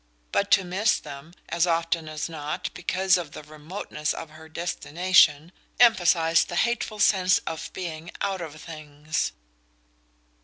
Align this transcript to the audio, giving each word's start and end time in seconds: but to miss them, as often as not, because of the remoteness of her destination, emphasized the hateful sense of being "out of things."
but 0.31 0.49
to 0.49 0.63
miss 0.63 0.97
them, 0.97 1.31
as 1.49 1.67
often 1.67 2.09
as 2.09 2.27
not, 2.27 2.71
because 2.73 3.17
of 3.19 3.33
the 3.33 3.43
remoteness 3.43 4.15
of 4.15 4.31
her 4.31 4.49
destination, 4.49 5.51
emphasized 5.79 6.47
the 6.49 6.55
hateful 6.55 6.97
sense 6.97 7.37
of 7.45 7.69
being 7.73 8.09
"out 8.23 8.41
of 8.41 8.59
things." 8.59 9.31